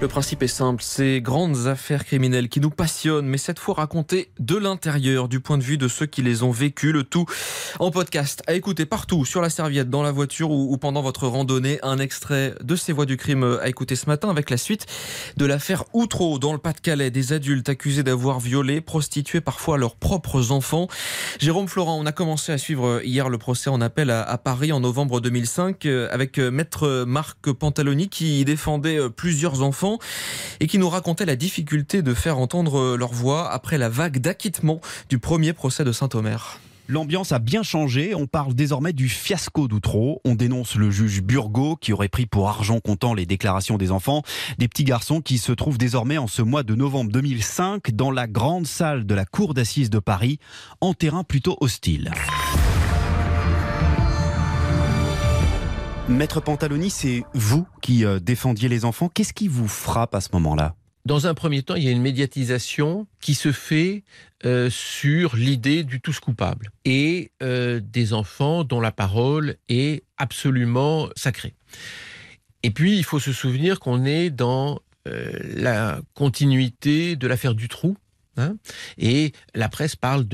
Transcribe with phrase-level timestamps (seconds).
[0.00, 4.30] Le principe est simple, ces grandes affaires criminelles qui nous passionnent, mais cette fois racontées
[4.38, 7.26] de l'intérieur, du point de vue de ceux qui les ont vécues, le tout
[7.80, 11.80] en podcast, à écouter partout, sur la serviette, dans la voiture ou, pendant votre randonnée.
[11.82, 14.86] Un extrait de ces voix du crime à écouter ce matin avec la suite
[15.36, 20.50] de l'affaire Outreau, dans le Pas-de-Calais, des adultes accusés d'avoir violé, prostitué parfois leurs propres
[20.50, 20.88] enfants.
[21.40, 24.80] Jérôme Florent, on a commencé à suivre hier le procès en appel à, Paris en
[24.80, 29.89] novembre 2005 euh, avec euh, maître Marc Pantaloni qui défendait euh, plusieurs enfants
[30.60, 34.80] et qui nous racontait la difficulté de faire entendre leur voix après la vague d'acquittement
[35.08, 36.60] du premier procès de Saint-Omer.
[36.90, 38.16] L'ambiance a bien changé.
[38.16, 40.20] On parle désormais du fiasco d'Outreau.
[40.24, 44.24] On dénonce le juge Burgot qui aurait pris pour argent comptant les déclarations des enfants.
[44.58, 48.26] Des petits garçons qui se trouvent désormais en ce mois de novembre 2005 dans la
[48.26, 50.40] grande salle de la cour d'assises de Paris
[50.80, 52.10] en terrain plutôt hostile.
[56.10, 59.08] Maître Pantaloni, c'est vous qui euh, défendiez les enfants.
[59.08, 60.74] Qu'est-ce qui vous frappe à ce moment-là?
[61.06, 64.02] Dans un premier temps, il y a une médiatisation qui se fait
[64.44, 71.08] euh, sur l'idée du tous coupable et euh, des enfants dont la parole est absolument
[71.14, 71.54] sacrée.
[72.64, 77.96] Et puis, il faut se souvenir qu'on est dans la continuité de l'affaire Dutroux,
[78.36, 78.56] hein,
[78.98, 80.26] et la presse parle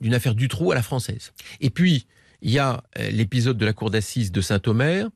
[0.00, 1.32] d'une affaire Dutroux à la française.
[1.60, 2.06] Et puis,
[2.42, 5.08] il y a euh, l'épisode de la cour d'assises de Saint-Omer,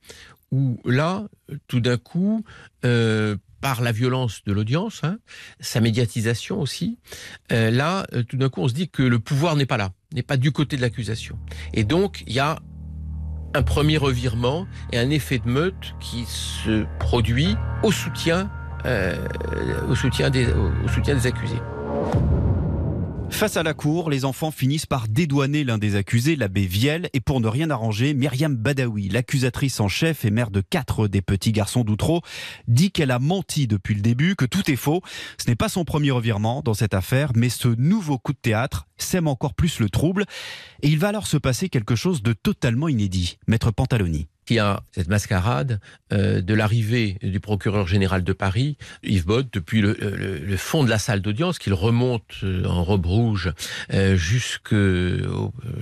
[0.52, 1.26] où là,
[1.66, 2.44] tout d'un coup,
[2.84, 5.18] euh, par la violence de l'audience, hein,
[5.58, 6.98] sa médiatisation aussi,
[7.52, 10.22] euh, là, tout d'un coup, on se dit que le pouvoir n'est pas là, n'est
[10.22, 11.38] pas du côté de l'accusation.
[11.74, 12.60] Et donc, il y a
[13.54, 18.50] un premier revirement et un effet de meute qui se produit au soutien,
[20.30, 21.60] des accusés.
[23.30, 27.20] Face à la cour, les enfants finissent par dédouaner l'un des accusés, l'abbé Viel, et
[27.20, 31.52] pour ne rien arranger, Myriam Badawi, l'accusatrice en chef et mère de quatre des petits
[31.52, 32.22] garçons d'Outreau,
[32.66, 35.02] dit qu'elle a menti depuis le début, que tout est faux.
[35.38, 38.86] Ce n'est pas son premier revirement dans cette affaire, mais ce nouveau coup de théâtre
[38.96, 40.24] sème encore plus le trouble,
[40.82, 43.38] et il va alors se passer quelque chose de totalement inédit.
[43.46, 45.80] Maître Pantaloni qui a cette mascarade
[46.12, 50.98] euh, de l'arrivée du procureur général de Paris, Yves Bott, depuis le, fond de la
[50.98, 53.52] salle d'audience, qu'il remonte euh, en robe rouge
[53.92, 54.74] euh, jusque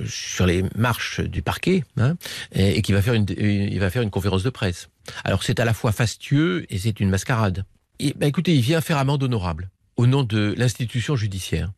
[0.06, 2.16] sur les marches du parquet, hein,
[2.52, 4.88] et, qui va faire une, il va faire une conférence de presse.
[5.24, 7.64] Alors c'est à la fois fastueux et c'est une mascarade.
[8.00, 11.70] Et, ben, écoutez, il vient faire amende honorable au nom de l'institution judiciaire.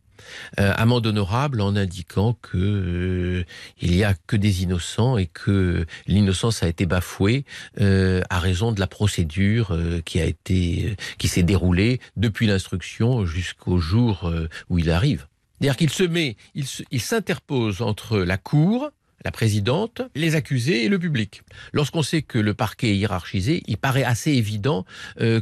[0.59, 3.43] Euh, amende honorable en indiquant que euh,
[3.81, 7.45] il a que des innocents et que l'innocence a été bafouée
[7.79, 13.77] euh, à raison de la procédure qui a été qui s'est déroulée depuis l'instruction jusqu'au
[13.77, 14.31] jour
[14.69, 15.27] où il arrive.
[15.59, 18.91] C'est-à-dire qu'il se met, il s'interpose entre la cour,
[19.25, 21.41] la présidente, les accusés et le public.
[21.73, 24.85] Lorsqu'on sait que le parquet est hiérarchisé, il paraît assez évident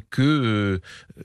[0.09, 0.81] que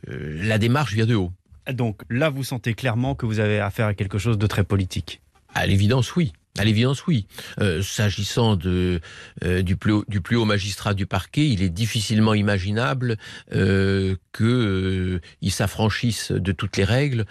[0.07, 1.33] la démarche vient de haut.
[1.73, 5.21] Donc là, vous sentez clairement que vous avez affaire à quelque chose de très politique.
[5.55, 6.33] À l'évidence, oui.
[6.59, 7.27] À l'évidence, oui.
[7.61, 9.01] Euh, s'agissant de
[9.45, 13.17] euh, du plus haut, du plus haut magistrat du parquet, il est difficilement imaginable
[13.55, 17.25] euh, que il s'affranchisse de toutes les règles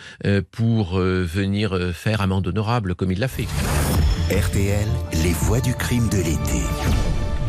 [0.52, 3.48] pour venir faire amende honorable comme il l'a fait.
[4.32, 4.88] RTL,
[5.24, 6.64] les voix du crime de l'été.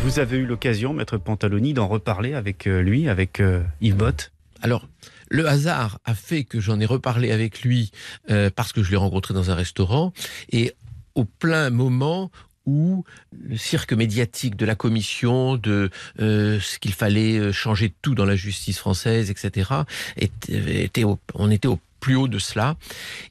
[0.02, 3.42] Vous avez eu l'occasion, maître Pantaloni, d'en reparler avec lui, avec
[3.80, 4.88] Yves Bott Alors,
[5.30, 7.92] le hasard a fait que j'en ai reparlé avec lui
[8.30, 10.12] euh, parce que je l'ai rencontré dans un restaurant
[10.50, 10.74] et
[11.14, 12.30] au plein moment
[12.66, 18.14] où le cirque médiatique de la commission, de euh, ce qu'il fallait euh, changer tout
[18.14, 19.70] dans la justice française, etc.,
[20.16, 21.04] était,
[21.34, 22.76] on était au plus haut de cela.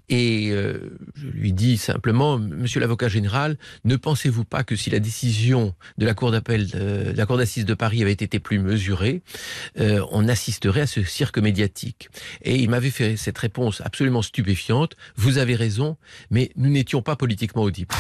[0.08, 5.00] Et euh, je lui dis simplement, Monsieur l'avocat général, ne pensez-vous pas que si la
[5.00, 9.22] décision de la cour d'appel, de la cour d'assises de Paris avait été plus mesurée,
[9.80, 12.10] euh, on assisterait à ce cirque médiatique?
[12.42, 14.96] Et il m'avait fait cette réponse absolument stupéfiante.
[15.16, 15.98] Vous avez raison,
[16.32, 17.94] mais nous n'étions pas politiquement audibles.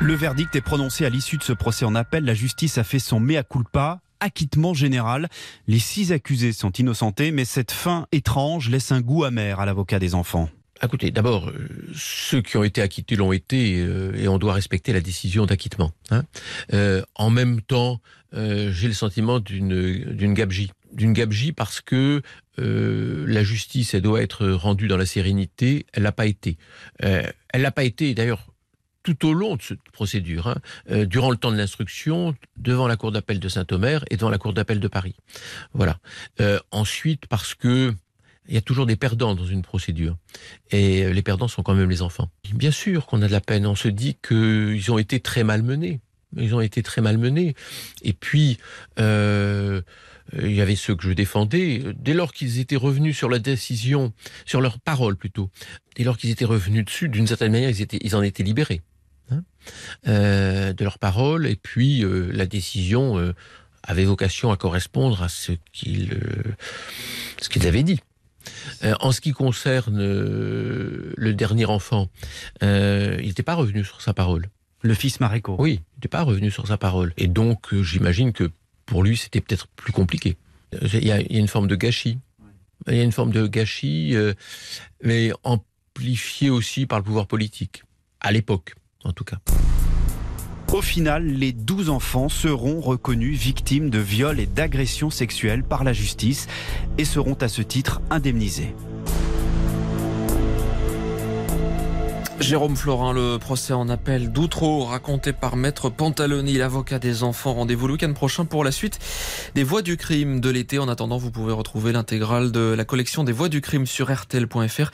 [0.00, 2.24] Le verdict est prononcé à l'issue de ce procès en appel.
[2.24, 5.28] La justice a fait son mea culpa acquittement général.
[5.66, 9.98] Les six accusés sont innocentés, mais cette fin étrange laisse un goût amer à l'avocat
[9.98, 10.48] des enfants.
[10.84, 14.92] Écoutez, d'abord, euh, ceux qui ont été acquittés l'ont été euh, et on doit respecter
[14.92, 15.92] la décision d'acquittement.
[16.10, 16.24] Hein.
[16.72, 18.00] Euh, en même temps,
[18.34, 20.72] j'ai le sentiment d'une gabegie.
[20.90, 22.22] D'une gabegie parce que
[22.56, 25.84] la justice, elle doit être rendue dans la sérénité.
[25.92, 26.56] Elle l'a pas été.
[26.98, 28.46] elle l'a pas été, d'ailleurs,
[29.02, 30.56] tout au long de cette procédure, hein,
[30.90, 34.38] euh, durant le temps de l'instruction, devant la cour d'appel de Saint-Omer et devant la
[34.38, 35.16] cour d'appel de Paris.
[35.72, 35.98] Voilà.
[36.40, 37.94] Euh, ensuite, parce que
[38.48, 40.16] il y a toujours des perdants dans une procédure.
[40.72, 42.28] Et les perdants sont quand même les enfants.
[42.52, 43.66] Bien sûr qu'on a de la peine.
[43.66, 46.00] On se dit qu'ils ont été très malmenés.
[46.36, 47.54] Ils ont été très malmenés.
[48.02, 48.58] Et puis,
[48.98, 49.80] euh,
[50.40, 51.82] il y avait ceux que je défendais.
[51.96, 54.12] Dès lors qu'ils étaient revenus sur la décision,
[54.44, 55.50] sur leur parole plutôt,
[55.96, 58.80] dès lors qu'ils étaient revenus dessus, d'une certaine manière, ils, étaient, ils en étaient libérés.
[59.32, 59.44] Hein
[60.08, 61.46] euh, de leur parole.
[61.46, 63.32] Et puis, euh, la décision euh,
[63.84, 66.18] avait vocation à correspondre à ce qu'ils
[67.40, 68.00] ce qu'ils avaient dit.
[69.00, 72.08] En ce qui concerne le dernier enfant,
[72.60, 74.48] il n'était pas revenu sur sa parole.
[74.80, 75.54] Le fils Maréco.
[75.58, 77.12] Oui, il n'était pas revenu sur sa parole.
[77.16, 78.50] Et donc, j'imagine que
[78.84, 80.36] pour lui, c'était peut-être plus compliqué.
[80.72, 82.18] Il y, a, il y a une forme de gâchis.
[82.88, 84.16] Il y a une forme de gâchis,
[85.04, 87.84] mais amplifié aussi par le pouvoir politique,
[88.20, 88.74] à l'époque,
[89.04, 89.38] en tout cas.
[90.72, 95.92] Au final, les 12 enfants seront reconnus victimes de viols et d'agressions sexuelles par la
[95.92, 96.48] justice
[96.96, 98.74] et seront à ce titre indemnisés.
[102.40, 107.54] Jérôme Florin, le procès en appel d'Outreau, raconté par Maître Pantaloni, l'avocat des enfants.
[107.54, 108.98] Rendez-vous le week-end prochain pour la suite
[109.54, 110.78] des voix du crime de l'été.
[110.78, 114.90] En attendant, vous pouvez retrouver l'intégrale de la collection des voix du crime sur RTL.fr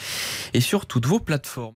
[0.53, 1.75] et sur toutes vos plateformes.